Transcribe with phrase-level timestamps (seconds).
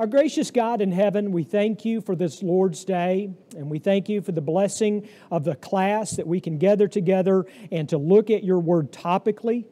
[0.00, 4.08] Our gracious God in heaven, we thank you for this Lord's Day, and we thank
[4.08, 8.28] you for the blessing of the class that we can gather together and to look
[8.28, 9.66] at your word topically,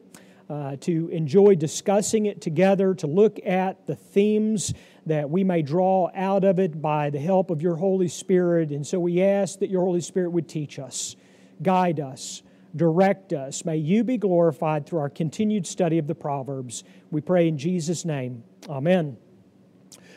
[0.49, 4.73] uh, to enjoy discussing it together, to look at the themes
[5.05, 8.69] that we may draw out of it by the help of your Holy Spirit.
[8.69, 11.17] And so we ask that your Holy Spirit would teach us,
[11.61, 12.43] guide us,
[12.73, 13.65] direct us.
[13.65, 16.85] May you be glorified through our continued study of the Proverbs.
[17.11, 18.43] We pray in Jesus' name.
[18.69, 19.17] Amen.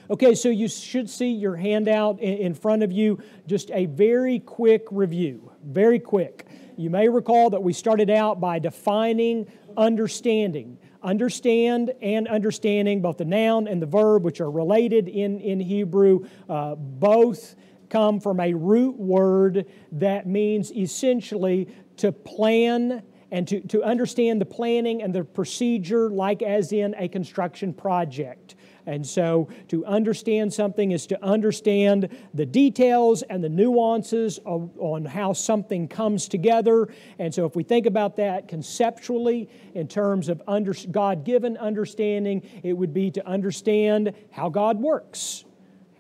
[0.09, 4.85] Okay, so you should see your handout in front of you, just a very quick
[4.93, 5.51] review.
[5.65, 6.47] Very quick.
[6.77, 10.79] You may recall that we started out by defining understanding.
[11.03, 16.27] Understand and understanding, both the noun and the verb, which are related in, in Hebrew,
[16.49, 17.57] uh, both
[17.89, 24.47] come from a root word that means essentially to plan and to, to understand the
[24.47, 28.56] planning and the procedure, like as in a construction project.
[28.87, 35.05] And so to understand something is to understand the details and the nuances of, on
[35.05, 36.89] how something comes together.
[37.19, 42.49] And so if we think about that conceptually in terms of under, God given understanding,
[42.63, 45.46] it would be to understand how God works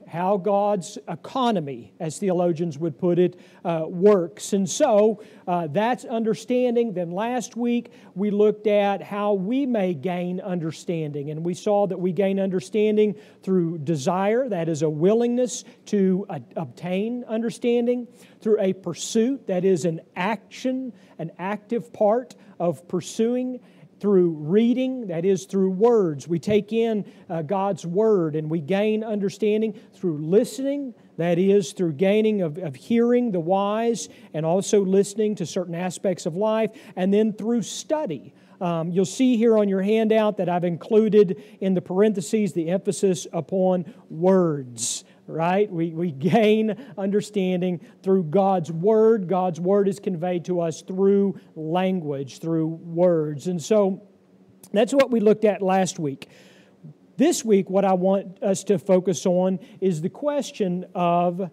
[0.07, 4.53] how God's economy, as theologians would put it, uh, works.
[4.53, 6.93] And so uh, that's understanding.
[6.93, 11.31] Then last week we looked at how we may gain understanding.
[11.31, 16.27] And we saw that we gain understanding through desire, that is a willingness to
[16.57, 18.07] obtain understanding,
[18.41, 23.61] through a pursuit, that is an action, an active part of pursuing
[24.00, 26.28] through reading, that is, through words.
[26.28, 31.94] We take in uh, God's Word and we gain understanding through listening, that is, through
[31.94, 37.12] gaining of, of hearing the wise and also listening to certain aspects of life, and
[37.12, 38.34] then through study.
[38.61, 43.27] Um, you'll see here on your handout that I've included in the parentheses the emphasis
[43.33, 45.71] upon words right?
[45.71, 49.29] We, we gain understanding through God's Word.
[49.29, 53.47] God's Word is conveyed to us through language, through words.
[53.47, 54.03] And so
[54.73, 56.29] that's what we looked at last week.
[57.17, 61.51] This week, what I want us to focus on is the question of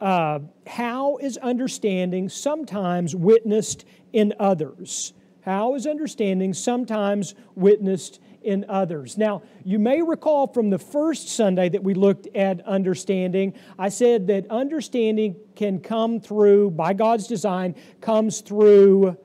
[0.00, 5.14] uh, how is understanding sometimes witnessed in others?
[5.40, 9.18] How is understanding sometimes witnessed in others.
[9.18, 14.28] Now, you may recall from the first Sunday that we looked at understanding, I said
[14.28, 19.18] that understanding can come through, by God's design, comes through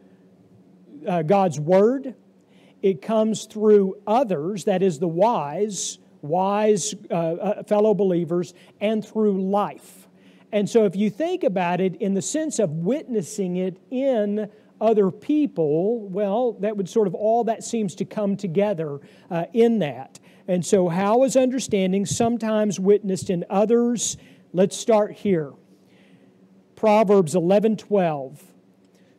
[1.08, 2.16] uh, God's Word,
[2.82, 9.40] it comes through others, that is, the wise, wise uh, uh, fellow believers, and through
[9.40, 10.08] life.
[10.52, 14.50] And so, if you think about it in the sense of witnessing it in
[14.82, 19.00] other people, well, that would sort of all that seems to come together
[19.30, 20.20] uh, in that.
[20.48, 24.18] And so, how is understanding sometimes witnessed in others?
[24.52, 25.54] Let's start here.
[26.76, 28.44] Proverbs 11 12.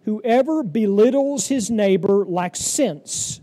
[0.05, 3.41] Whoever belittles his neighbor lacks sense,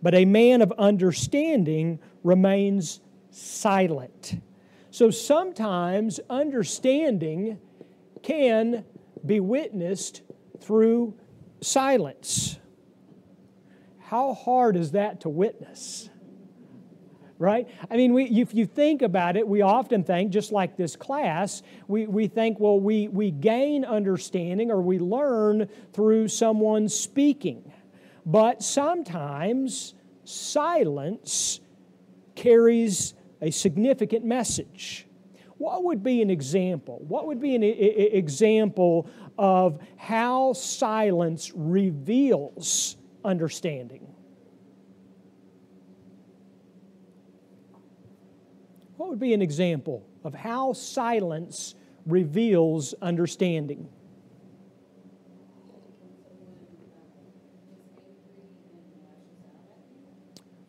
[0.00, 4.40] but a man of understanding remains silent.
[4.90, 7.58] So sometimes understanding
[8.22, 8.84] can
[9.24, 10.22] be witnessed
[10.60, 11.14] through
[11.60, 12.58] silence.
[13.98, 16.08] How hard is that to witness?
[17.38, 17.68] Right?
[17.88, 21.62] I mean, we, if you think about it, we often think, just like this class,
[21.86, 27.72] we, we think, well, we, we gain understanding or we learn through someone speaking.
[28.26, 29.94] But sometimes
[30.24, 31.60] silence
[32.34, 35.06] carries a significant message.
[35.58, 37.04] What would be an example?
[37.06, 39.08] What would be an example
[39.38, 44.06] of how silence reveals understanding.
[48.96, 53.88] What would be an example of how silence reveals understanding?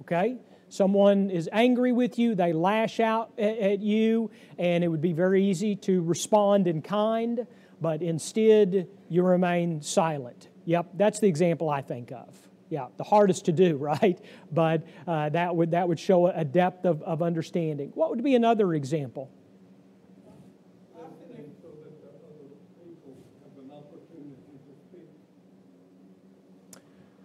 [0.01, 0.38] Okay?
[0.69, 4.30] Someone is angry with you, they lash out at you,
[4.60, 7.48] and it would be very easy to respond in kind
[7.81, 10.49] but instead you remain silent.
[10.65, 12.35] Yep, that's the example I think of.
[12.69, 14.19] Yeah, the hardest to do, right?
[14.51, 17.91] But uh, that, would, that would show a depth of, of understanding.
[17.95, 19.31] What would be another example?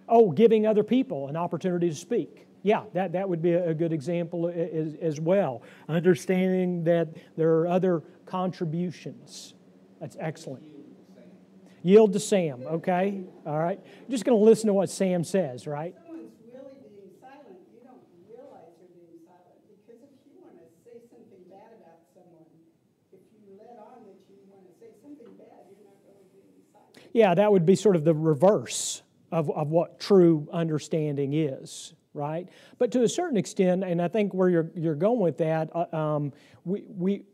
[0.07, 2.47] Oh, giving other people an opportunity to speak.
[2.63, 5.63] Yeah, that, that would be a good example as, as well.
[5.89, 9.54] Understanding that there are other contributions
[10.05, 10.63] that's excellent.
[11.83, 13.25] Yield to Sam, okay?
[13.47, 13.81] All right.
[14.07, 15.95] You're just going to listen to what Sam says, right?
[15.97, 20.69] Someone's really being silent, you don't realize you're being silent because if you want to
[20.85, 22.45] say something bad about someone,
[23.15, 26.61] if you let on that you want to say something bad, you're not really being
[26.69, 27.09] silent.
[27.15, 29.01] Yeah, that would be sort of the reverse
[29.33, 32.47] of, of what true understanding is, right?
[32.77, 35.97] But to a certain extent, and I think where you're, you're going with that, uh,
[35.97, 36.35] um,
[36.67, 37.25] we, we,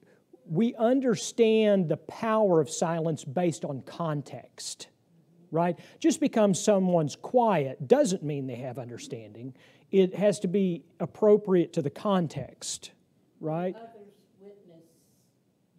[0.50, 4.88] we understand the power of silence based on context,
[5.52, 5.78] right?
[6.00, 9.54] Just because someone's quiet doesn't mean they have understanding.
[9.92, 12.90] It has to be appropriate to the context,
[13.40, 13.76] right?
[13.76, 14.10] Others
[14.40, 14.82] witness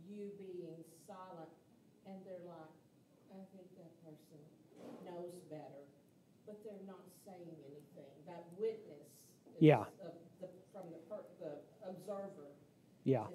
[0.08, 1.52] you being silent,
[2.08, 2.72] and they're like,
[3.36, 4.40] I think that person
[5.04, 5.84] knows better,
[6.48, 8.12] but they're not saying anything.
[8.26, 9.04] That witness
[9.52, 9.84] is Yeah.
[10.00, 11.60] of the, from the, per, the
[11.90, 12.56] observer
[13.04, 13.28] Yeah.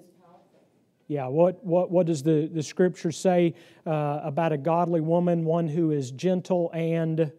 [1.09, 3.55] Yeah, what, what, what does the, the scripture say
[3.85, 7.31] uh, about a godly woman, one who is gentle and,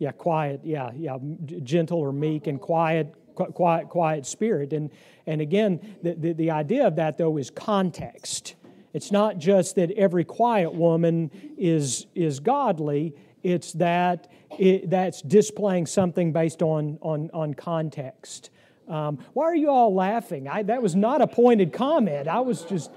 [0.00, 1.18] yeah, quiet, yeah, yeah,
[1.62, 4.72] gentle or meek and quiet, quiet, quiet spirit.
[4.72, 4.90] And,
[5.26, 8.56] and again, the, the, the idea of that, though, is context.
[8.92, 13.14] It's not just that every quiet woman is, is godly,
[13.44, 18.50] it's that it, that's displaying something based on, on, on context.
[18.88, 20.48] Um, why are you all laughing?
[20.48, 22.28] I, that was not a pointed comment.
[22.28, 22.90] I was just,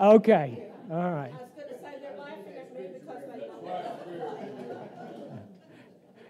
[0.00, 1.32] okay, all right.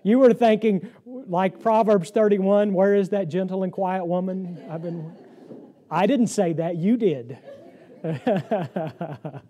[0.02, 4.64] You were thinking, like Proverbs 31, where is that gentle and quiet woman?
[4.70, 5.12] I've been,
[5.90, 7.38] I didn't say that, you did.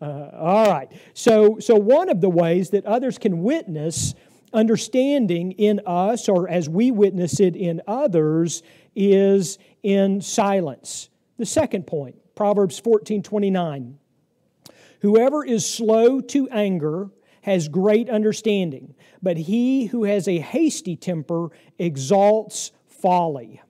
[0.00, 0.90] Uh, all right.
[1.14, 4.14] So, so one of the ways that others can witness
[4.52, 8.62] understanding in us or as we witness it in others
[8.94, 11.08] is in silence.
[11.38, 13.98] The second point, Proverbs 14 29.
[15.00, 17.10] Whoever is slow to anger
[17.42, 21.48] has great understanding, but he who has a hasty temper
[21.78, 23.60] exalts folly.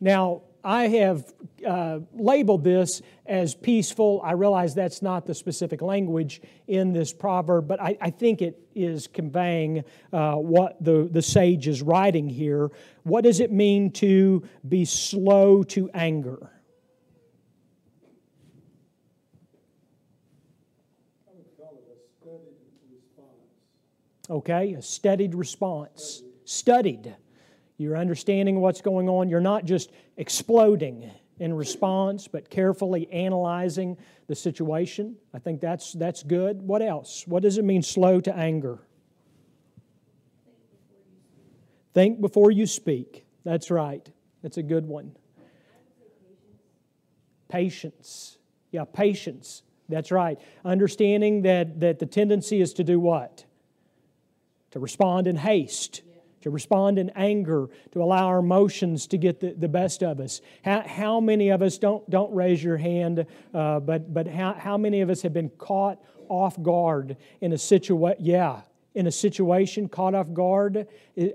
[0.00, 1.32] Now, I have
[1.66, 4.20] uh, labeled this as peaceful.
[4.24, 8.60] I realize that's not the specific language in this proverb, but I, I think it
[8.74, 12.70] is conveying uh, what the, the sage is writing here.
[13.02, 16.50] What does it mean to be slow to anger?
[24.30, 26.22] Okay, a studied response.
[26.44, 27.16] Studied.
[27.78, 29.28] You're understanding what's going on.
[29.28, 33.96] You're not just exploding in response, but carefully analyzing
[34.26, 35.16] the situation.
[35.32, 36.62] I think that's, that's good.
[36.62, 37.24] What else?
[37.26, 38.80] What does it mean, slow to anger?
[41.94, 43.24] Think before you speak.
[43.44, 44.08] That's right.
[44.42, 45.16] That's a good one.
[47.48, 48.38] Patience.
[48.70, 49.62] Yeah, patience.
[49.88, 50.38] That's right.
[50.64, 53.44] Understanding that, that the tendency is to do what?
[54.72, 56.02] To respond in haste,
[56.40, 60.40] to respond in anger, to allow our emotions to get the, the best of us.
[60.64, 64.76] How, how many of us, don't, don't raise your hand, uh, but, but how, how
[64.76, 68.24] many of us have been caught off guard in a situation?
[68.24, 68.60] Yeah,
[68.94, 70.88] in a situation, caught off guard.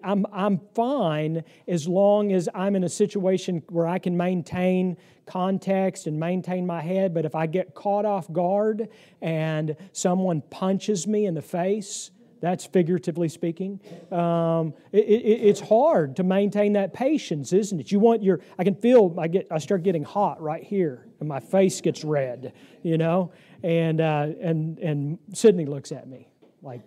[0.04, 6.08] I'm, I'm fine as long as I'm in a situation where I can maintain context
[6.08, 7.14] and maintain my head.
[7.14, 8.90] But if I get caught off guard
[9.22, 12.12] and someone punches me in the face,
[12.44, 13.80] that's figuratively speaking.
[14.12, 17.90] Um, it, it, it's hard to maintain that patience, isn't it?
[17.90, 18.42] You want your.
[18.60, 19.16] I can feel.
[19.18, 19.48] I get.
[19.50, 22.52] I start getting hot right here, and my face gets red.
[22.82, 23.32] You know,
[23.64, 26.28] and uh, and and Sydney looks at me
[26.62, 26.82] like,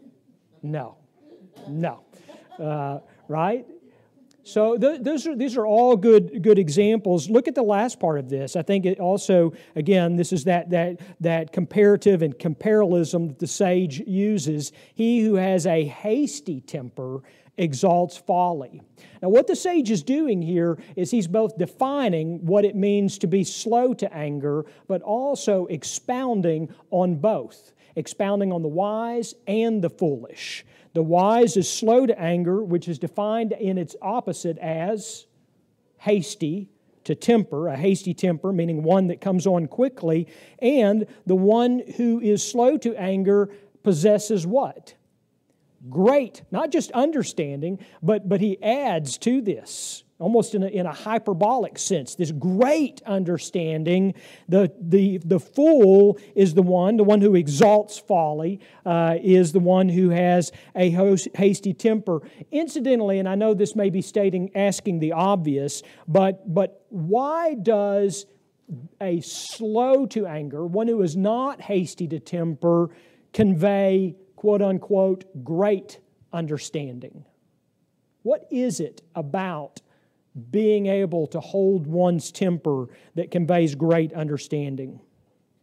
[0.63, 0.99] no,
[1.67, 2.05] no,
[2.59, 3.67] uh, right?
[4.47, 7.29] So th- those are, these are all good, good examples.
[7.29, 8.55] Look at the last part of this.
[8.55, 13.49] I think it also, again, this is that, that, that comparative and comparalism that the
[13.49, 14.71] sage uses.
[14.95, 17.23] He who has a hasty temper
[17.59, 18.83] exalts folly.
[19.21, 23.26] Now, what the sage is doing here is he's both defining what it means to
[23.26, 29.91] be slow to anger, but also expounding on both, expounding on the wise and the
[29.91, 30.65] foolish.
[30.97, 35.26] The wise is slow to anger, which is defined in its opposite as
[35.99, 36.71] hasty
[37.05, 40.26] to temper, a hasty temper, meaning one that comes on quickly.
[40.59, 43.50] And the one who is slow to anger
[43.83, 44.95] possesses what?
[45.91, 50.93] Great, not just understanding, but, but he adds to this, almost in a, in a
[50.93, 54.15] hyperbolic sense, this great understanding.
[54.49, 59.61] The, the, the fool is the one, the one who exalts folly, uh, is the
[59.61, 60.91] one who has a
[61.35, 62.23] hasty temper.
[62.51, 68.27] Incidentally, and I know this may be stating, asking the obvious, but, but why does
[69.01, 72.91] a slow to anger, one who is not hasty to temper,
[73.33, 76.01] convey quote unquote great
[76.33, 77.25] understanding?
[78.23, 79.83] What is it about
[80.50, 85.00] being able to hold one's temper that conveys great understanding.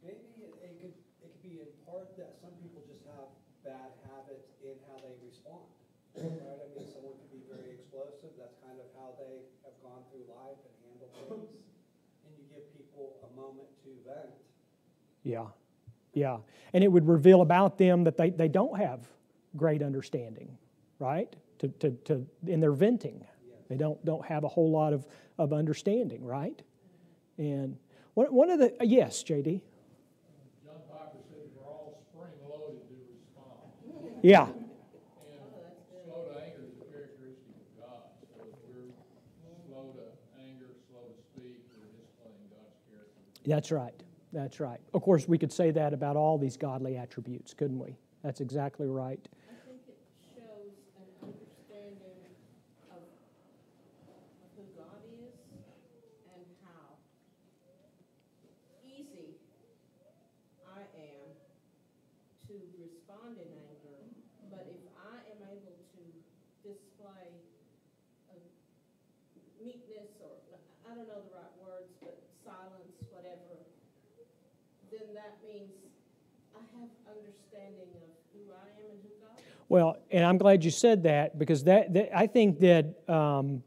[0.03, 3.29] Maybe it it could, it could be in part that some people just have
[3.63, 5.61] bad habits in how they respond.
[6.17, 10.01] Right, I mean, someone could be very explosive, that's kind of how they have gone
[10.09, 11.53] through life and handled things.
[12.25, 14.33] And you give people a moment to vent.
[15.21, 15.53] Yeah,
[16.13, 16.37] yeah.
[16.73, 19.05] And it would reveal about them that they, they don't have
[19.55, 20.57] great understanding,
[20.97, 21.29] right?
[21.59, 23.23] To, to, to, in their venting.
[23.69, 25.05] They don't, don't have a whole lot of,
[25.37, 26.61] of understanding, right?
[27.37, 27.77] And
[28.13, 29.61] one, one of the, uh, yes, JD?
[30.63, 34.21] John Piper said we're all spring-loaded to respond.
[34.21, 34.47] Yeah,
[36.05, 38.03] slow to anger is a characteristic of God.
[38.37, 38.93] So we're
[39.67, 40.05] slow to
[40.39, 43.21] anger, slow to speak, we're displaying God's character.
[43.45, 44.03] that's right.
[44.33, 44.79] That's right.
[44.93, 47.95] Of course, we could say that about all these godly attributes, couldn't we?
[48.23, 49.21] That's exactly right.
[49.45, 49.99] I think it
[50.33, 52.17] shows an understanding
[52.89, 55.37] of, of who God is
[56.33, 56.97] and how
[58.81, 59.37] easy
[60.65, 61.29] I am
[62.49, 64.01] to respond in anger,
[64.49, 66.03] but if I am able to
[66.65, 67.27] display
[68.33, 68.37] a
[69.61, 70.41] meekness or,
[70.89, 72.17] I don't know the right words, but
[72.47, 73.67] silence, whatever,
[74.91, 75.73] then that means
[76.53, 76.93] I have
[77.53, 79.43] understanding of who I am and who God is.
[79.69, 83.63] Well, and I'm glad you said that because that, that I think that um,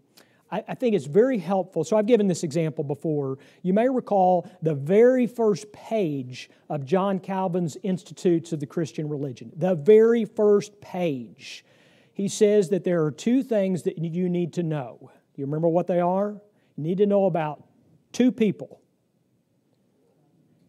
[0.50, 1.84] I, I think it's very helpful.
[1.84, 3.38] So I've given this example before.
[3.62, 9.52] You may recall the very first page of John Calvin's Institutes of the Christian Religion.
[9.56, 11.64] The very first page.
[12.12, 15.10] He says that there are two things that you need to know.
[15.36, 16.30] You remember what they are?
[16.76, 17.62] You need to know about
[18.12, 18.80] two people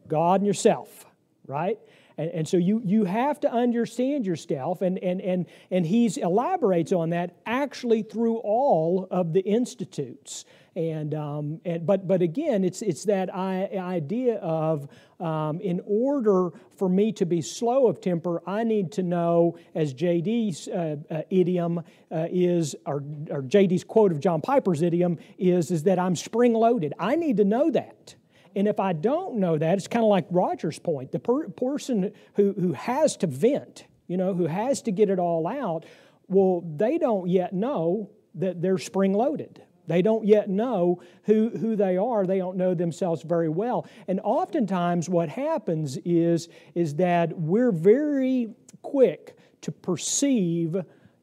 [0.07, 1.05] God and yourself,
[1.47, 1.77] right?
[2.17, 6.91] And, and so you, you have to understand yourself, and, and, and, and he elaborates
[6.91, 10.45] on that actually through all of the institutes.
[10.75, 14.87] And, um, and but, but again, it's, it's that I, idea of
[15.19, 19.95] um, in order for me to be slow of temper, I need to know, as
[19.95, 21.79] JD's uh, uh, idiom
[22.11, 22.97] uh, is, or,
[23.31, 26.93] or JD's quote of John Piper's idiom is, is that I'm spring loaded.
[26.99, 28.13] I need to know that.
[28.57, 31.11] And if I don't know that, it's kind of like Roger's point.
[31.11, 35.19] The per- person who, who has to vent, you know, who has to get it
[35.19, 35.85] all out,
[36.27, 39.61] well, they don't yet know that they're spring loaded.
[39.85, 42.25] They don't yet know who, who they are.
[42.25, 43.87] They don't know themselves very well.
[44.07, 48.49] And oftentimes, what happens is, is that we're very
[48.81, 50.75] quick to perceive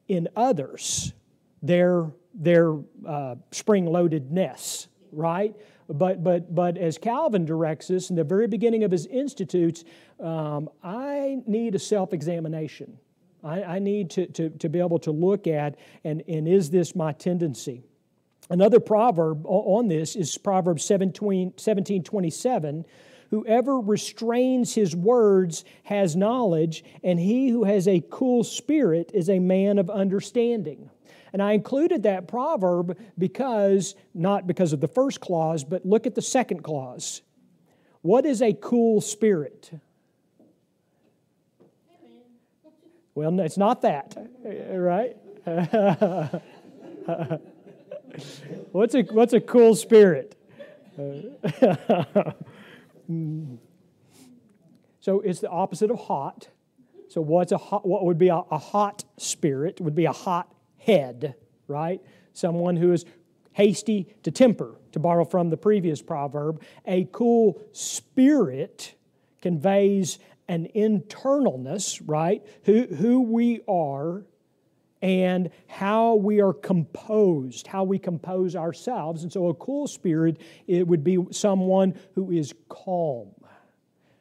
[0.07, 1.13] in others
[1.61, 2.75] their, their
[3.05, 5.53] uh, spring loadedness, right?
[5.87, 9.83] But, but, but as Calvin directs us in the very beginning of his Institutes,
[10.19, 12.97] um, I need a self examination.
[13.43, 16.95] I, I, need to, to, to be able to look at, and, and is this
[16.95, 17.83] my tendency?
[18.49, 22.85] Another proverb on this is Proverbs 17, 17 27.
[23.31, 29.39] Whoever restrains his words has knowledge, and he who has a cool spirit is a
[29.39, 30.89] man of understanding.
[31.35, 36.15] And I included that proverb because, not because of the first clause, but look at
[36.15, 37.23] the second clause.
[38.03, 39.69] What is a cool spirit?
[43.15, 44.15] Well, it's not that,
[44.45, 45.17] right?
[48.71, 50.37] what's, a, what's a cool spirit?
[55.01, 56.47] so it's the opposite of hot.
[57.09, 59.81] So what's a hot, what would be a, a hot spirit?
[59.81, 60.54] Would be a hot
[60.85, 61.35] head,
[61.67, 62.01] right?
[62.33, 63.05] Someone who is
[63.53, 66.61] hasty to temper, to borrow from the previous proverb.
[66.85, 68.93] A cool spirit
[69.41, 72.45] conveys an internalness, right?
[72.65, 74.25] Who, who we are
[75.01, 79.23] and how we are composed, how we compose ourselves.
[79.23, 83.29] And so a cool spirit, it would be someone who is calm,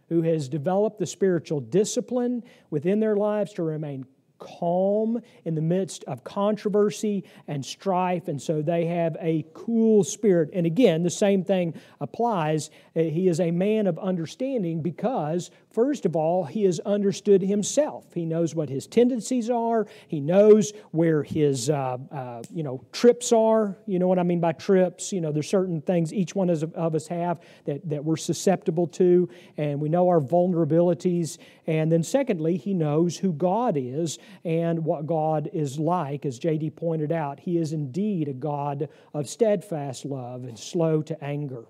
[0.08, 4.06] who has developed the spiritual discipline within their lives to remain
[4.44, 10.50] calm in the midst of controversy and strife, and so they have a cool spirit.
[10.52, 12.70] And again, the same thing applies.
[12.94, 18.04] Uh, he is a man of understanding because, first of all, he has understood himself.
[18.12, 23.32] He knows what his tendencies are, he knows where his uh, uh, you know, trips
[23.32, 23.76] are.
[23.86, 25.12] You know what I mean by trips?
[25.12, 29.28] You know, there's certain things each one of us have that, that we're susceptible to,
[29.56, 31.38] and we know our vulnerabilities.
[31.66, 36.24] And then, secondly, he knows who God is and what God is like.
[36.24, 36.70] As J.D.
[36.70, 41.64] pointed out, He is indeed a God of steadfast love and slow to anger.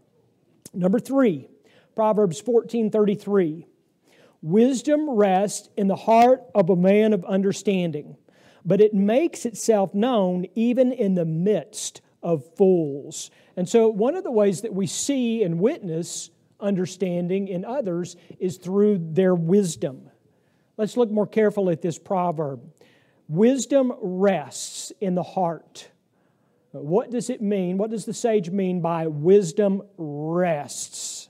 [0.73, 1.49] Number three,
[1.95, 3.67] Proverbs 14 33.
[4.43, 8.17] Wisdom rests in the heart of a man of understanding,
[8.65, 13.31] but it makes itself known even in the midst of fools.
[13.57, 16.31] And so, one of the ways that we see and witness
[16.61, 20.11] understanding in others is through their wisdom.
[20.77, 22.63] Let's look more carefully at this proverb.
[23.29, 25.89] Wisdom rests in the heart.
[26.73, 27.79] What does it mean?
[27.79, 31.29] What does the sage mean by wisdom rests?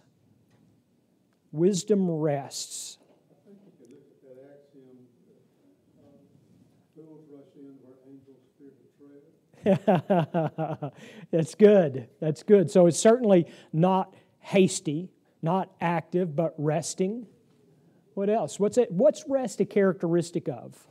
[1.52, 2.98] Wisdom rests.
[11.30, 12.08] That's good.
[12.20, 12.70] That's good.
[12.70, 15.10] So it's certainly not hasty,
[15.42, 17.26] not active, but resting.
[18.14, 18.58] What else?
[18.60, 18.90] What's it?
[18.90, 20.86] What's rest a characteristic of?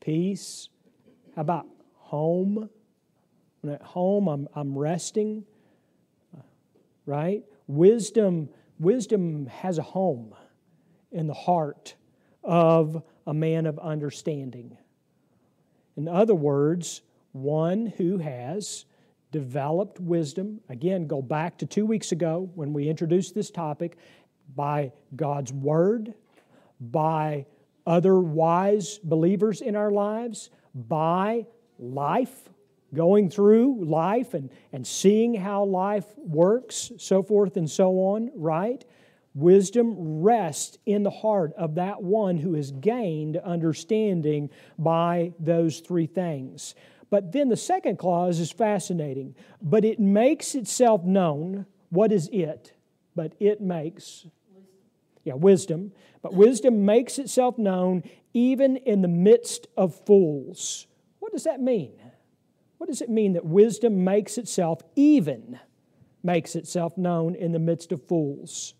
[0.00, 0.68] Peace.
[1.34, 2.70] How about home?
[3.60, 5.44] When at home, I'm, I'm resting.
[7.06, 7.44] Right?
[7.66, 8.50] Wisdom.
[8.78, 10.34] Wisdom has a home
[11.10, 11.94] in the heart
[12.44, 14.76] of a man of understanding.
[15.96, 18.84] In other words, one who has
[19.30, 20.60] developed wisdom.
[20.68, 23.96] Again, go back to two weeks ago when we introduced this topic
[24.54, 26.14] by God's Word,
[26.80, 27.46] by
[27.86, 31.46] other wise believers in our lives, by
[31.78, 32.48] life,
[32.94, 38.84] going through life and, and seeing how life works, so forth and so on, right?
[39.34, 46.06] Wisdom rests in the heart of that one who has gained understanding by those three
[46.06, 46.74] things.
[47.10, 49.34] But then the second clause is fascinating.
[49.62, 51.66] But it makes itself known.
[51.90, 52.72] What is it?
[53.16, 54.26] But it makes.
[55.24, 55.92] Yeah, wisdom.
[56.22, 58.02] But wisdom makes itself known
[58.34, 60.86] even in the midst of fools.
[61.18, 61.92] What does that mean?
[62.78, 65.58] What does it mean that wisdom makes itself even
[66.22, 68.74] makes itself known in the midst of fools?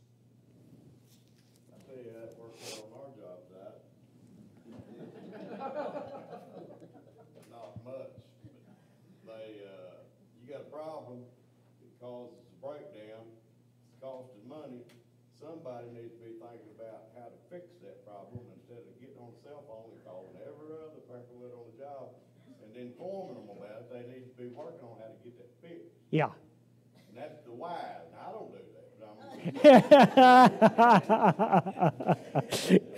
[1.71, 3.75] I tell you, that works well on our job, that.
[7.51, 8.15] Not much,
[9.27, 10.03] but they, uh,
[10.41, 11.27] you got a problem,
[11.83, 13.27] it causes a breakdown,
[13.89, 14.83] it's costing money.
[15.39, 19.31] Somebody needs to be thinking about how to fix that problem instead of getting on
[19.35, 22.11] the cell phone and calling every other person that on the job
[22.63, 25.51] and informing them about it, they need to be working on how to get that
[25.63, 25.95] fixed.
[26.11, 26.31] Yeah.
[27.09, 29.09] And that's the why, and I don't do that, but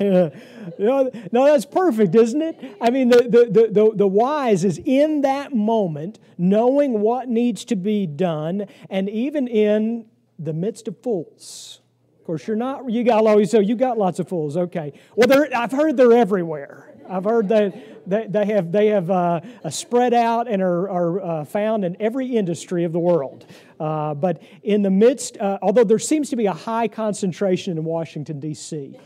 [0.09, 0.71] I'm.
[0.79, 2.77] no, no, that's perfect, isn't it?
[2.81, 7.65] I mean, the, the, the, the, the wise is in that moment knowing what needs
[7.67, 10.07] to be done, and even in
[10.39, 11.81] the midst of fools.
[12.19, 14.93] Of course, you're not, you got always, so you got lots of fools, okay.
[15.17, 16.90] Well, they're, I've heard they're everywhere.
[17.11, 21.21] I've heard that they, they have, they have uh, uh, spread out and are, are
[21.21, 23.47] uh, found in every industry of the world.
[23.79, 27.85] Uh, but in the midst, uh, although there seems to be a high concentration in
[27.85, 28.97] Washington, D.C.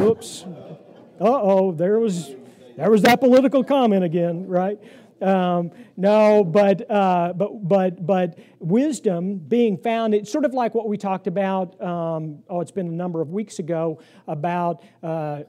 [0.00, 0.44] Oops.
[0.44, 2.34] Uh oh, there was,
[2.76, 4.78] there was that political comment again, right?
[5.22, 10.88] Um, no, but, uh, but, but, but wisdom being found, it's sort of like what
[10.88, 15.44] we talked about, um, oh, it's been a number of weeks ago, about uh,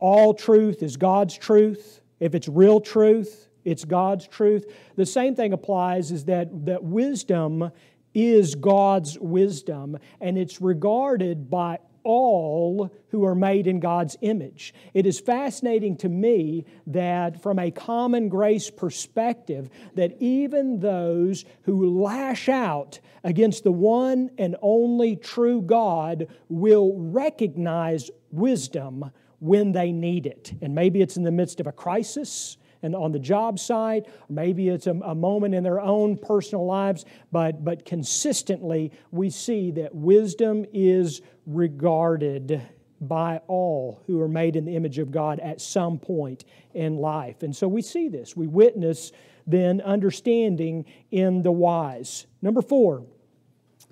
[0.00, 2.00] all truth is God's truth.
[2.18, 4.66] If it's real truth, it's God's truth.
[4.96, 7.70] The same thing applies is that, that wisdom
[8.14, 14.72] is God's wisdom, and it's regarded by all who are made in God's image.
[14.94, 22.00] It is fascinating to me that from a common grace perspective that even those who
[22.00, 29.10] lash out against the one and only true God will recognize wisdom
[29.40, 30.52] when they need it.
[30.62, 34.68] And maybe it's in the midst of a crisis and on the job site, maybe
[34.68, 39.94] it's a, a, moment in their own personal lives, but, but consistently we see that
[39.94, 42.62] wisdom is regarded
[43.02, 47.42] by all who are made in the image of God at some point in life.
[47.42, 48.36] And so we see this.
[48.36, 49.12] We witness
[49.46, 52.26] then understanding in the wise.
[52.42, 53.04] Number four,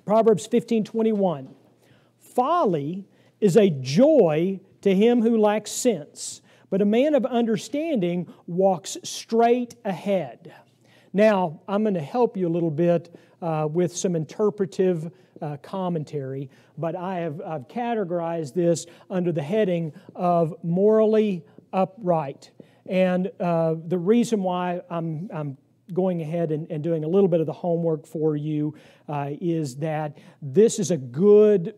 [0.05, 1.55] Proverbs 15 21.
[2.19, 3.07] Folly
[3.41, 9.75] is a joy to him who lacks sense, but a man of understanding walks straight
[9.85, 10.55] ahead.
[11.13, 15.11] Now, I'm going to help you a little bit uh, with some interpretive
[15.41, 22.51] uh, commentary, but I have I've categorized this under the heading of morally upright.
[22.87, 25.57] And uh, the reason why I'm, I'm
[25.93, 28.75] going ahead and, and, doing a little bit of the homework for you
[29.09, 31.75] uh, is that this is a good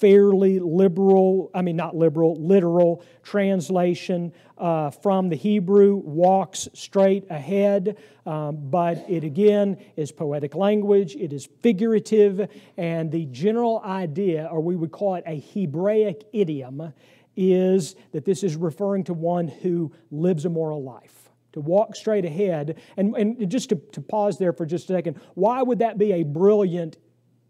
[0.00, 7.96] fairly liberal, I mean, not liberal, literal translation uh, from the Hebrew, walks straight ahead.
[8.26, 14.60] Um, but it again is poetic language, it is figurative, and the general idea, or
[14.60, 16.92] we would call it a Hebraic idiom,
[17.36, 22.24] is that this is referring to one who lives a moral life, to walk straight
[22.24, 22.78] ahead.
[22.96, 26.12] And, and just to, to pause there for just a second, why would that be
[26.12, 26.98] a brilliant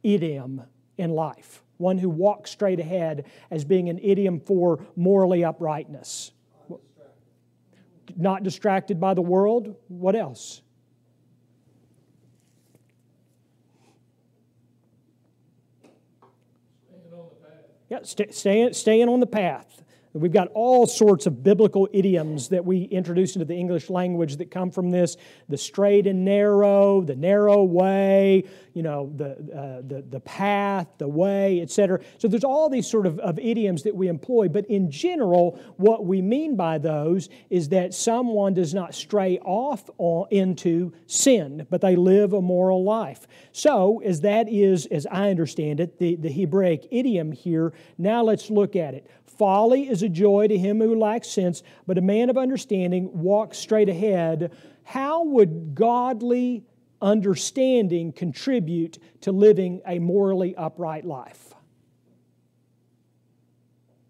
[0.02, 0.62] idiom
[0.96, 1.64] in life?
[1.78, 6.32] One who walks straight ahead as being an idiom for morally uprightness.
[8.16, 9.76] Not distracted by the world.
[9.86, 10.62] What else?
[16.88, 17.64] Staying on the path.
[17.88, 19.82] Yeah, staying, staying on the path.
[20.14, 24.50] We've got all sorts of biblical idioms that we introduce into the English language that
[24.50, 25.16] come from this
[25.48, 31.08] the straight and narrow, the narrow way, you know, the, uh, the, the path, the
[31.08, 32.00] way, etc.
[32.18, 36.06] So there's all these sort of, of idioms that we employ, but in general, what
[36.06, 41.80] we mean by those is that someone does not stray off on, into sin, but
[41.80, 43.26] they live a moral life.
[43.52, 48.50] So, as that is, as I understand it, the, the Hebraic idiom here, now let's
[48.50, 49.10] look at it.
[49.38, 53.56] Folly is a joy to him who lacks sense, but a man of understanding walks
[53.56, 54.52] straight ahead.
[54.82, 56.64] How would godly
[57.00, 61.54] understanding contribute to living a morally upright life?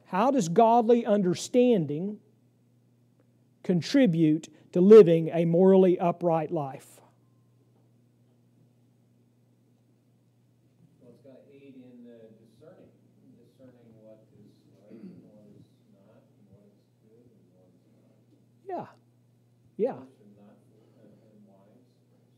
[0.06, 2.18] How does godly understanding
[3.62, 6.86] contribute to living a morally upright life?
[11.02, 12.88] Well, it's got to aid in uh, discerning,
[13.36, 14.48] discerning what is
[14.80, 17.84] right and what is not, and what is good and what is
[18.64, 18.96] not.
[19.78, 19.94] Yeah.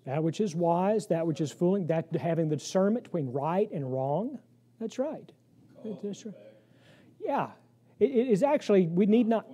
[0.07, 3.93] That which is wise, that which is fooling, that having the discernment between right and
[3.93, 4.39] wrong.
[4.79, 5.31] That's right.
[6.03, 6.35] That's right.
[7.21, 7.49] Yeah.
[7.99, 9.47] It, it is actually, we need not.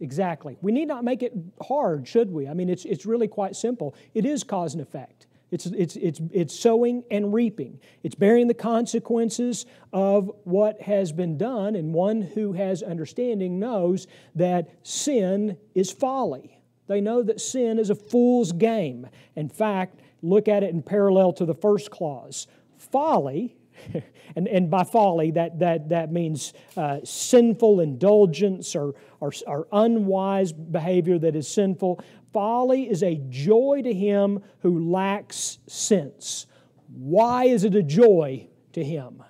[0.00, 0.58] Exactly.
[0.60, 1.32] We need not make it
[1.62, 2.48] hard, should we?
[2.48, 3.94] I mean, it's, it's really quite simple.
[4.12, 5.26] It is cause and effect.
[5.50, 7.78] It's, it's, it's, it's sowing and reaping.
[8.02, 14.08] It's bearing the consequences of what has been done, and one who has understanding knows
[14.34, 16.53] that sin is folly.
[16.86, 19.08] They know that sin is a fool's game.
[19.36, 22.46] In fact, look at it in parallel to the first clause.
[22.76, 23.56] Folly,
[24.36, 30.52] and, and by folly, that, that, that means uh, sinful indulgence or, or, or unwise
[30.52, 32.02] behavior that is sinful.
[32.32, 36.46] Folly is a joy to him who lacks sense.
[36.88, 39.22] Why is it a joy to him?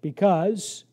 [0.00, 0.84] Because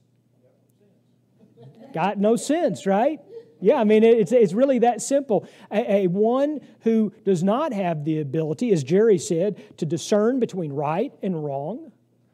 [1.94, 3.20] got no sense, right?
[3.62, 5.48] Yeah, I mean, it's, it's really that simple.
[5.72, 10.74] A, a, one who does not have the ability, as Jerry said, to discern between
[10.74, 11.92] right and wrong,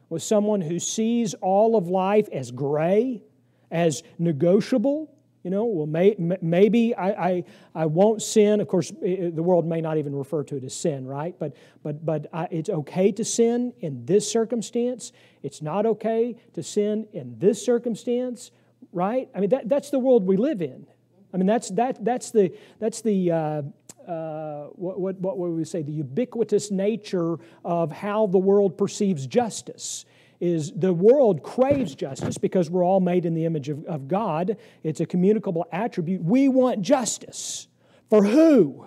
[0.08, 3.22] was someone who sees all of life as gray,
[3.70, 5.14] as negotiable.
[5.44, 8.60] You know, well, may, maybe I, I, I won't sin.
[8.60, 11.38] Of course, the world may not even refer to it as sin, right?
[11.38, 15.12] But, but, but I, it's okay to sin in this circumstance.
[15.42, 18.50] It's not okay to sin in this circumstance,
[18.92, 19.28] right?
[19.34, 20.86] I mean, that, that's the world we live in.
[21.32, 23.62] I mean, that's, that, that's the, that's the uh,
[24.08, 29.26] uh, what, what, what would we say, the ubiquitous nature of how the world perceives
[29.26, 30.04] justice.
[30.40, 34.56] Is the world craves justice because we're all made in the image of, of God.
[34.84, 36.22] It's a communicable attribute.
[36.22, 37.66] We want justice.
[38.08, 38.86] For who?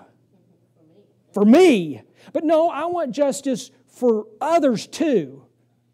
[1.34, 2.04] For me.
[2.32, 5.44] But no, I want justice for others too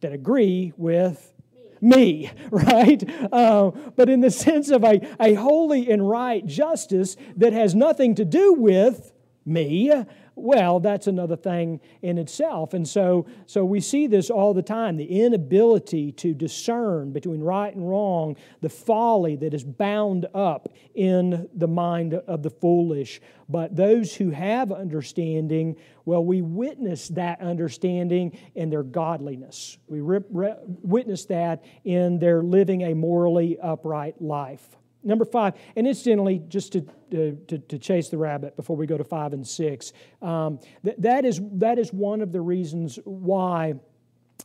[0.01, 1.33] that agree with
[1.82, 3.04] me, right?
[3.32, 8.16] Uh, but in the sense of a, a holy and right justice that has nothing
[8.16, 9.13] to do with
[9.46, 9.92] me,
[10.38, 12.73] well, that's another thing in itself.
[12.76, 17.73] And so, so we see this all the time the inability to discern between right
[17.76, 23.19] and wrong, the folly that is bound up in the mind of the foolish.
[23.50, 29.78] But those who have understanding, well, we witness that understanding in their godliness.
[29.88, 34.78] We witness that in their living a morally upright life.
[35.08, 39.06] Number five, and incidentally, just to, to, to, chase the rabbit before we go to
[39.06, 43.76] five and six, um, that, that, is, that is one of the reasons why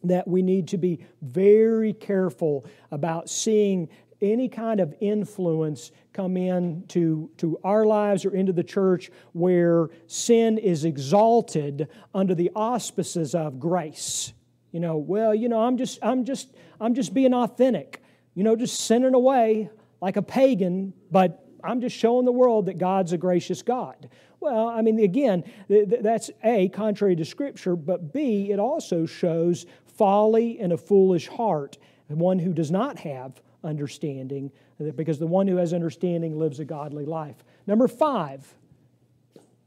[0.05, 3.89] that we need to be very careful about seeing
[4.21, 9.89] any kind of influence come in to, to our lives or into the church where
[10.07, 14.33] sin is exalted under the auspices of grace.
[14.71, 18.01] You know, well, you know, I'm just, I'm just, I'm just being authentic.
[18.35, 19.69] You know, just sinning away
[20.03, 24.11] like a pagan, but I'm just showing the world that God's a gracious God.
[24.41, 30.59] Well, I mean, again, that's A, contrary to Scripture, but B, it also shows folly
[30.59, 35.57] and a foolish heart, one who does not have understanding, uh, because the one who
[35.57, 37.37] has understanding lives a godly life.
[37.67, 38.55] Number five,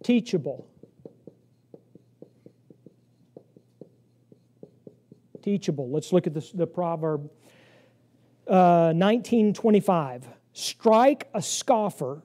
[0.04, 0.68] teachable.
[5.42, 5.90] Teachable.
[5.90, 7.32] Let's look at this, the proverb
[8.48, 10.28] uh, uh, 1925
[10.58, 12.24] Strike a scoffer,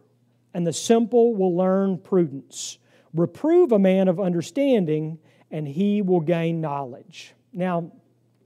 [0.54, 2.78] and the simple will learn prudence.
[3.12, 5.18] Reprove a man of understanding,
[5.50, 7.35] and he will gain knowledge.
[7.52, 7.90] Now,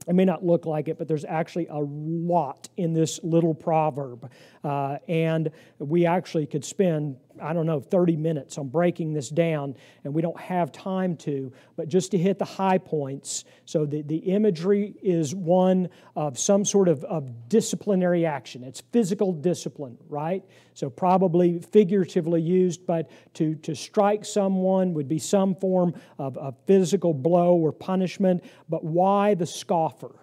[0.07, 4.31] it may not look like it, but there's actually a lot in this little proverb.
[4.63, 9.75] Uh, and we actually could spend, I don't know, 30 minutes on breaking this down,
[10.03, 11.51] and we don't have time to.
[11.75, 16.65] But just to hit the high points, so the, the imagery is one of some
[16.65, 18.63] sort of, of disciplinary action.
[18.63, 20.43] It's physical discipline, right?
[20.73, 26.55] So probably figuratively used, but to, to strike someone would be some form of, of
[26.65, 28.43] physical blow or punishment.
[28.69, 30.15] But why the scoffer?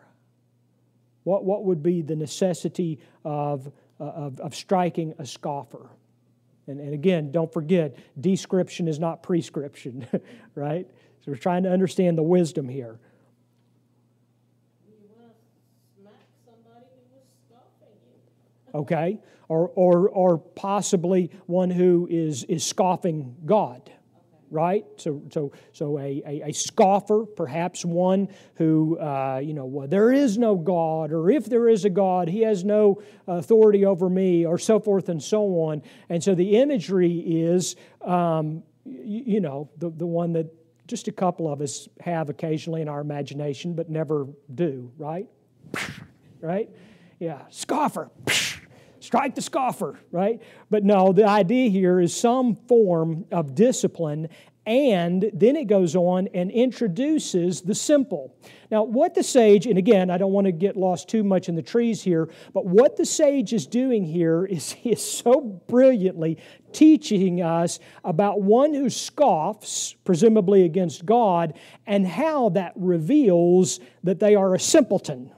[1.25, 3.71] What, what would be the necessity of
[4.03, 5.89] uh, of, of striking a scoffer.
[6.73, 10.07] And, and again, don't forget, description is not prescription,
[10.55, 10.89] right?
[11.21, 12.99] So we're trying to understand the wisdom here.
[18.75, 19.19] Okay?
[19.49, 23.93] Or, or, or possibly one who is, is scoffing God
[24.53, 24.85] right?
[24.97, 30.13] So, so, so a, a, a scoffer, perhaps one who, uh, you know, well, there
[30.13, 34.45] is no God, or if there is a God, he has no authority over me,
[34.45, 35.83] or so forth and so on.
[36.09, 40.53] And so the imagery is, um, you, you know, the, the one that
[40.87, 45.27] just a couple of us have occasionally in our imagination, but never do, right?
[46.41, 46.69] right?
[47.19, 48.11] Yeah, scoffer
[49.03, 50.41] strike the scoffer, right?
[50.71, 54.29] But no, the idea here is some form of discipline,
[54.65, 58.37] and then it goes on and introduces the simple.
[58.71, 61.57] Now, what the sage, and again, I don't want to get lost too much in
[61.57, 66.39] the trees here, but what the sage is doing here is he is so brilliantly
[66.73, 74.37] teaching us about one who scoffs, presumably against God, and how that reveals that they
[74.37, 75.33] are a simpleton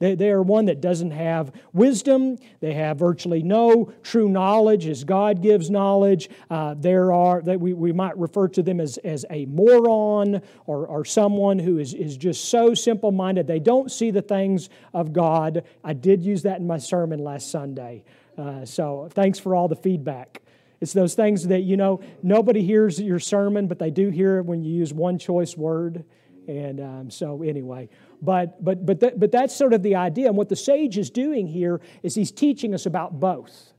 [0.00, 2.38] they, they are one that doesn't have wisdom.
[2.60, 6.28] They have virtually no true knowledge as God gives knowledge.
[6.50, 10.86] Uh, there are, that we, we might refer to them as, as a moron or,
[10.86, 13.46] or someone who is, is just so simple minded.
[13.46, 15.64] They don't see the things of God.
[15.84, 18.02] I did use that in my sermon last Sunday.
[18.38, 20.40] Uh, so thanks for all the feedback.
[20.80, 24.46] It's those things that, you know, nobody hears your sermon, but they do hear it
[24.46, 26.04] when you use one choice word.
[26.48, 27.90] And um, so, anyway,
[28.22, 30.28] but, but, but, that, but that's sort of the idea.
[30.28, 33.72] And what the sage is doing here is he's teaching us about both.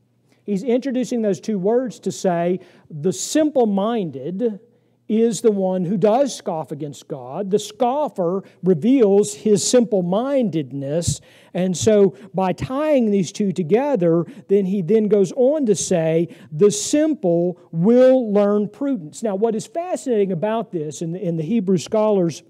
[0.44, 4.60] He's introducing those two words to say the simple minded
[5.08, 7.50] is the one who does scoff against God.
[7.50, 11.20] The scoffer reveals his simple mindedness.
[11.54, 16.70] And so, by tying these two together, then he then goes on to say, the
[16.70, 19.22] simple will learn prudence.
[19.22, 22.42] Now, what is fascinating about this, and the, the Hebrew scholars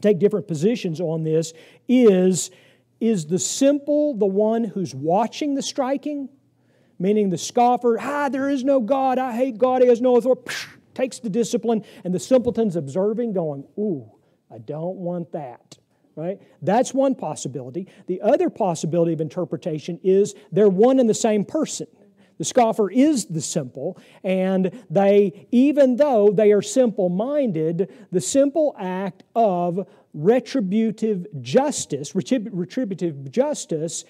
[0.00, 1.52] take different positions on this
[1.88, 2.50] is
[3.00, 6.28] is the simple the one who's watching the striking
[6.98, 9.18] meaning the scoffer ah there is no god.
[9.18, 9.82] I hate god.
[9.82, 10.52] He has no authority
[10.94, 14.10] takes the discipline and the simpleton's observing going ooh
[14.50, 15.76] i don't want that
[16.16, 16.40] right?
[16.62, 17.86] That's one possibility.
[18.06, 21.86] The other possibility of interpretation is they're one and the same person
[22.38, 28.74] the scoffer is the simple, and they, even though they are simple minded, the simple
[28.78, 34.04] act of retributive justice, retributive justice,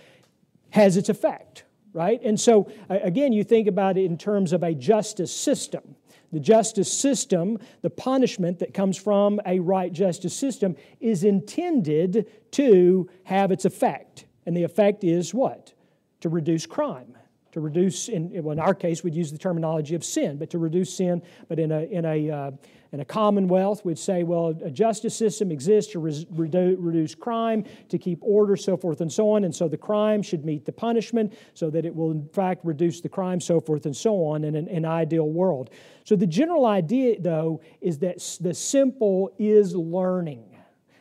[0.70, 2.20] has its effect, right?
[2.22, 5.94] And so, again, you think about it in terms of a justice system.
[6.32, 13.08] The justice system, the punishment that comes from a right justice system, is intended to
[13.24, 14.26] have its effect.
[14.44, 15.72] And the effect is what?
[16.20, 17.16] To reduce crime
[17.56, 20.58] to reduce, in, well, in our case, we'd use the terminology of sin, but to
[20.58, 22.50] reduce sin, but in a, in a, uh,
[22.92, 27.96] in a commonwealth, we'd say, well, a justice system exists to redu- reduce crime, to
[27.96, 29.44] keep order, so forth and so on.
[29.44, 33.00] And so the crime should meet the punishment so that it will, in fact, reduce
[33.00, 35.70] the crime, so forth and so on in an, an ideal world.
[36.04, 40.44] So the general idea, though, is that the simple is learning.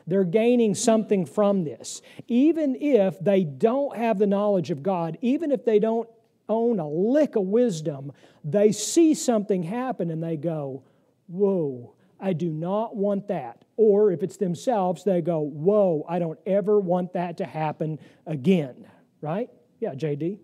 [0.07, 2.01] They're gaining something from this.
[2.27, 6.07] Even if they don't have the knowledge of God, even if they don't
[6.49, 8.11] own a lick of wisdom,
[8.43, 10.83] they see something happen and they go,
[11.27, 13.65] Whoa, I do not want that.
[13.77, 18.87] Or if it's themselves, they go, Whoa, I don't ever want that to happen again.
[19.21, 19.49] Right?
[19.79, 20.39] Yeah, JD.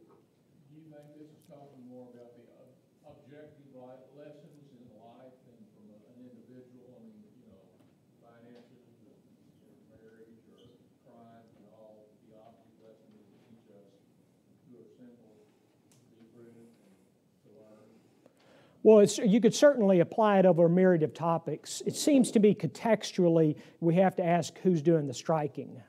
[18.83, 21.83] Well, you could certainly apply it over a myriad of topics.
[21.85, 25.81] It seems to be contextually, we have to ask who's doing the striking.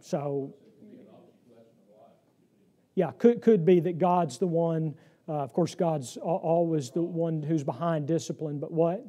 [0.00, 0.54] So,
[2.94, 4.94] Yeah, could, could be that God's the one.
[5.28, 9.04] Uh, of course, God's always the one who's behind discipline, but what?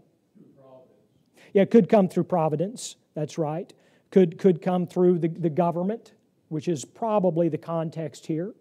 [1.53, 2.95] Yeah, it could come through providence.
[3.13, 3.71] That's right.
[4.11, 6.13] Could, could come through the, the government,
[6.49, 8.53] which is probably the context here.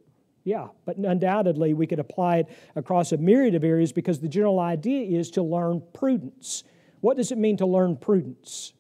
[0.47, 4.61] Yeah, but undoubtedly we could apply it across a myriad of areas because the general
[4.61, 6.63] idea is to learn prudence.
[7.01, 8.73] What does it mean to learn prudence?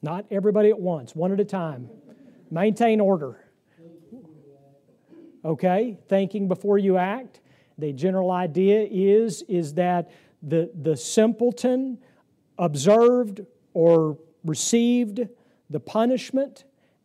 [0.00, 1.90] Not everybody at once, one at a time.
[2.48, 3.44] Maintain order.
[5.44, 7.40] Okay, thinking before you act.
[7.76, 10.12] The general idea is, is that
[10.44, 11.98] the, the simpleton
[12.60, 13.40] observed
[13.74, 15.26] or received
[15.70, 16.64] the punishment,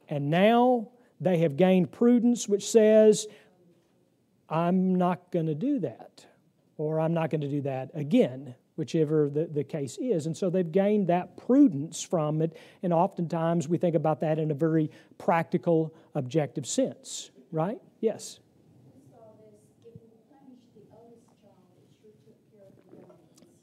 [0.10, 0.90] and now
[1.20, 3.26] they have gained prudence, which says,
[4.50, 6.26] I'm not going to do that,
[6.78, 10.26] or I'm not going to do that again whichever the, the case is.
[10.26, 14.52] And so they've gained that prudence from it, and oftentimes we think about that in
[14.52, 17.80] a very practical, objective sense, right?
[18.02, 18.40] Yes?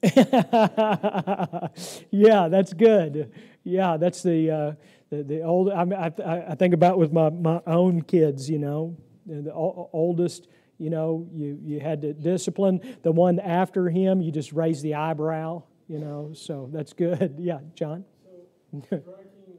[2.11, 3.31] yeah, that's good.
[3.65, 4.73] Yeah, that's the uh,
[5.11, 5.71] the, the old.
[5.71, 6.13] I, mean, I,
[6.51, 8.51] I think about with my, my own kids.
[8.51, 12.81] You know, the oldest you know, you, you had to discipline.
[13.03, 17.37] The one after him, you just raise the eyebrow, you know, so that's good.
[17.39, 18.05] Yeah, John?
[18.25, 19.07] So, striking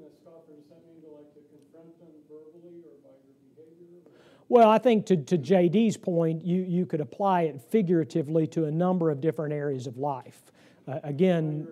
[0.04, 4.04] a scoffer, does that mean to like to confront them verbally or by your behavior?
[4.50, 8.72] Well, I think to, to JD's point, you, you could apply it figuratively to a
[8.72, 10.52] number of different areas of life.
[10.88, 11.68] Uh, again,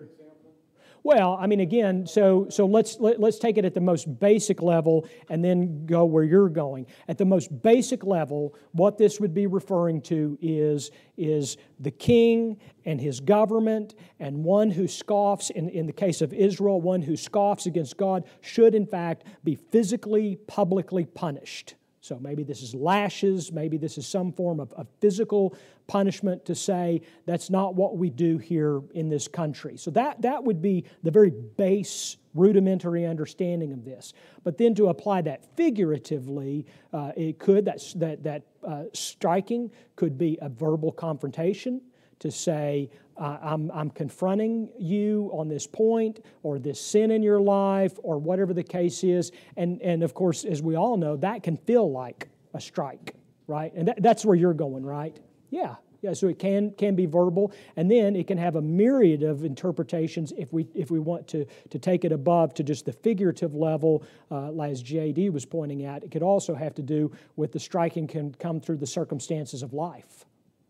[1.04, 3.82] well, I mean, again, so so let's let, us let us take it at the
[3.82, 6.86] most basic level and then go where you're going.
[7.08, 12.58] At the most basic level, what this would be referring to is is the king
[12.86, 15.50] and his government, and one who scoffs.
[15.50, 19.56] In, in the case of Israel, one who scoffs against God should in fact be
[19.56, 21.76] physically, publicly punished.
[22.02, 26.56] So maybe this is lashes, maybe this is some form of, of, physical punishment to
[26.56, 29.78] say that's not what we do here in this country.
[29.78, 34.14] So that, that would be the very base, rudimentary understanding of this.
[34.44, 40.18] But then to apply that figuratively, uh, it could, that, that, that uh, striking could
[40.18, 41.82] be a verbal confrontation
[42.18, 42.90] to say,
[43.22, 48.18] uh, I'm, I'm confronting you on this point or this sin in your life or
[48.18, 49.32] whatever the case is.
[49.58, 53.14] And, and of course, as we all know, that can feel like a strike,
[53.46, 53.72] right?
[53.76, 55.18] And that, that's where you're going, right?
[55.52, 55.76] Yeah.
[56.02, 59.46] Yeah, so it can, can be verbal, and then it can have a myriad of
[59.46, 63.54] interpretations if we, if we want to, to take it above to just the figurative
[63.54, 66.04] level, uh, as JD was pointing out.
[66.04, 69.74] It could also have to do with the striking can come through the circumstances of
[69.74, 70.26] life,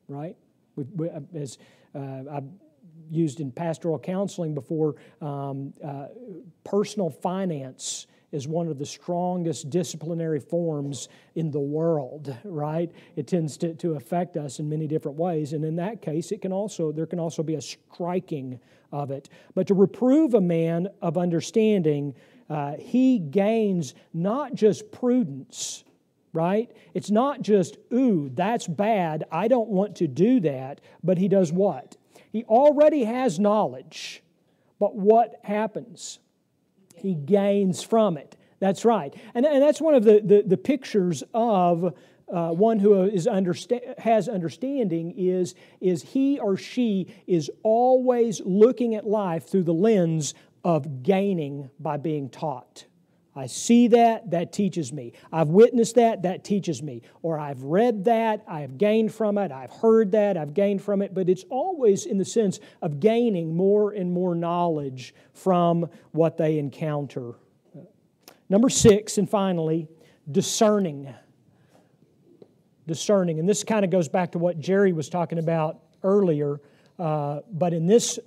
[0.10, 0.36] right?
[0.76, 1.58] We, we, as
[1.96, 2.50] I've
[3.10, 6.08] used in pastoral counseling before, um, uh,
[6.64, 12.90] personal finance is one of the strongest disciplinary forms in the world, right?
[13.16, 15.52] It tends to, to affect us in many different ways.
[15.54, 18.60] And in that case, it can also, there can also be a striking
[18.92, 19.30] of it.
[19.54, 22.16] But to reprove a man of understanding,
[22.50, 25.84] uh, he gains not just prudence,
[26.34, 26.72] right?
[26.94, 31.52] It's not just, ooh, that's bad, I don't want to do that, but he does
[31.52, 31.98] what?
[32.32, 34.24] He already has knowledge,
[34.80, 36.20] but what happens?
[36.96, 38.38] He gains from it.
[38.60, 39.14] That's right.
[39.34, 41.96] And, and that's one of the, the, the pictures of
[42.32, 48.96] uh, one who is understa- has understanding is, is he or she is always looking
[48.96, 52.86] at life through the lens of gaining by being taught.
[53.36, 55.14] I see that, that teaches me.
[55.32, 57.02] I've witnessed that, that teaches me.
[57.22, 61.14] Or I've read that, I've gained from it, I've heard that, I've gained from it.
[61.14, 66.60] But it's always in the sense of gaining more and more knowledge from what they
[66.60, 67.36] encounter.
[68.50, 69.88] Number six, and finally,
[70.30, 71.14] discerning.
[72.86, 73.40] Discerning.
[73.40, 76.60] And this kind of goes back to what Jerry was talking about earlier.
[77.00, 78.20] Uh, but in this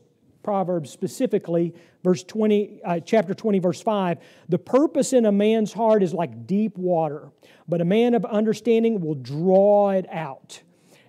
[0.44, 4.18] Proverbs specifically, verse 20, uh, chapter 20, verse 5.
[4.48, 7.30] The purpose in a man's heart is like deep water,
[7.66, 10.62] but a man of understanding will draw it out.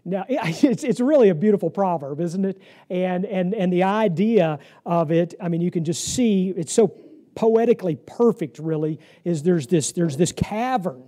[0.05, 2.61] Now, it's, it's really a beautiful proverb, isn't it?
[2.89, 6.87] And, and, and the idea of it, I mean, you can just see, it's so
[7.35, 11.03] poetically perfect, really, is there's this, there's this cavern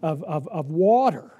[0.00, 1.33] of, of, of water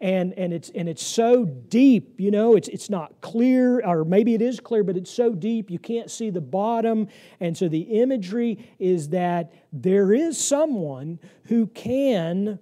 [0.00, 4.34] and, and, it's, and it's so deep, you know, it's, it's not clear, or maybe
[4.34, 7.08] it is clear, but it's so deep you can't see the bottom.
[7.40, 12.58] And so the imagery is that there is someone who can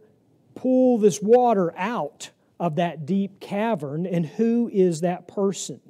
[0.55, 2.31] pull this water out
[2.61, 5.81] of that deep cavern, and who is that person?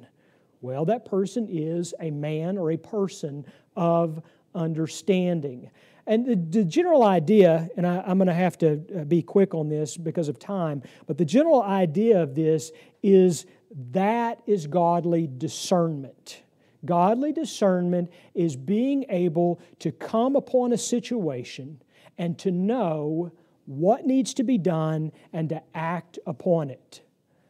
[0.61, 4.21] Well, that person is a man or a person of
[4.55, 5.69] understanding.
[6.07, 9.55] And the, the general idea, and I, am going to have to uh, be quick
[9.55, 13.45] on this because of time, but the general idea of this is
[13.91, 16.43] that is godly discernment.
[16.85, 21.81] Godly discernment is being able to come upon a situation
[22.17, 23.31] and to know
[23.65, 27.01] what needs to be done and to act upon it.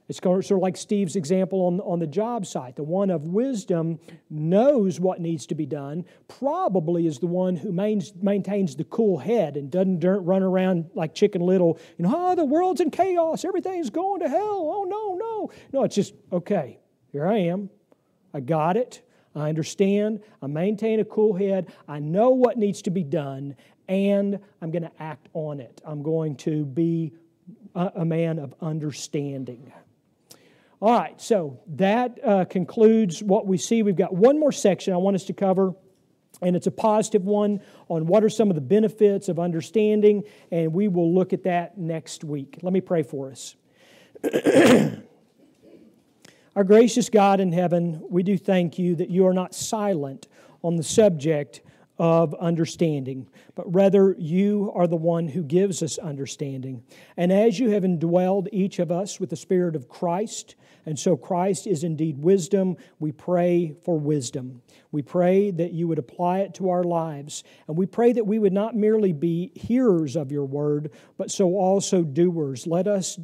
[0.07, 2.75] It's sort of like Steve's example on, on the job site.
[2.75, 3.99] The one of wisdom
[4.29, 9.57] knows what needs to be done, probably is the one who maintains the cool head
[9.57, 13.89] and doesn't run around like Chicken Little, you know, oh, the world's in chaos, everything's
[13.89, 15.51] going to hell, oh, no, no.
[15.73, 16.77] No, it's just, okay,
[17.11, 17.69] here I am.
[18.33, 19.01] I got it.
[19.35, 20.21] I understand.
[20.41, 21.73] I maintain a cool head.
[21.87, 23.55] I know what needs to be done,
[23.87, 25.81] and I'm going to act on it.
[25.83, 27.13] I'm going to be
[27.73, 29.73] a, a man of understanding.
[30.85, 33.81] All right, so that uh, concludes what we see.
[33.81, 35.73] We've got one more section I want us to cover,
[36.43, 40.71] and it's a positive one on what are some of the benefits of understanding, and
[40.71, 42.59] we will look at that next week.
[42.61, 43.55] Let me pray for us.
[46.55, 50.27] Our gracious God in heaven, we do thank you that you are not silent
[50.63, 51.61] on the subject
[51.97, 56.83] of understanding, but rather you are the one who gives us understanding.
[57.15, 61.15] And as you have indwelled each of us with the Spirit of Christ, and so
[61.15, 64.61] Christ is indeed wisdom, we pray for wisdom.
[64.91, 67.43] We pray that you would apply it to our lives.
[67.67, 71.55] And we pray that we would not merely be hearers of your word, but so
[71.55, 72.67] also doers.
[72.67, 73.19] Let us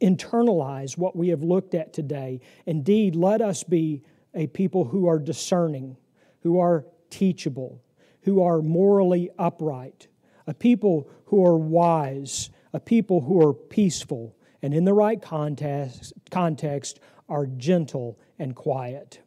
[0.00, 2.40] internalize what we have looked at today.
[2.66, 4.02] Indeed, let us be
[4.34, 5.96] a people who are discerning,
[6.42, 7.80] who are teachable,
[8.24, 10.08] who are morally upright,
[10.46, 16.12] a people who are wise, a people who are peaceful, and in the right context,
[16.30, 19.20] context are gentle and quiet.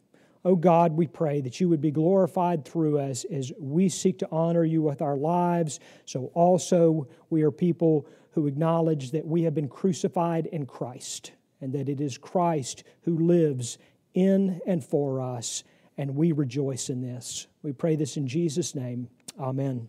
[0.44, 4.28] Oh God, we pray that you would be glorified through us as we seek to
[4.32, 5.80] honor you with our lives.
[6.06, 11.74] So also, we are people who acknowledge that we have been crucified in Christ and
[11.74, 13.78] that it is Christ who lives
[14.14, 15.64] in and for us
[15.98, 17.48] and we rejoice in this.
[17.64, 19.10] We pray this in Jesus' name.
[19.40, 19.88] Amen.